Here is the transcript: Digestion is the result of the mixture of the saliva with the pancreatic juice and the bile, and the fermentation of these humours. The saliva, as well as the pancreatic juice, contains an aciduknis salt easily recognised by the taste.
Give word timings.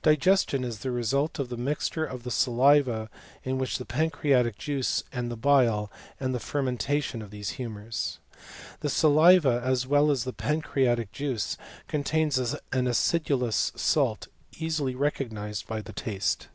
Digestion 0.00 0.64
is 0.64 0.78
the 0.78 0.90
result 0.90 1.38
of 1.38 1.50
the 1.50 1.58
mixture 1.58 2.06
of 2.06 2.22
the 2.22 2.30
saliva 2.30 3.10
with 3.44 3.76
the 3.76 3.84
pancreatic 3.84 4.56
juice 4.56 5.04
and 5.12 5.30
the 5.30 5.36
bile, 5.36 5.90
and 6.18 6.34
the 6.34 6.40
fermentation 6.40 7.20
of 7.20 7.30
these 7.30 7.50
humours. 7.60 8.18
The 8.80 8.88
saliva, 8.88 9.60
as 9.62 9.86
well 9.86 10.10
as 10.10 10.24
the 10.24 10.32
pancreatic 10.32 11.12
juice, 11.12 11.58
contains 11.86 12.38
an 12.38 12.58
aciduknis 12.86 13.78
salt 13.78 14.28
easily 14.58 14.94
recognised 14.94 15.66
by 15.66 15.82
the 15.82 15.92
taste. 15.92 16.48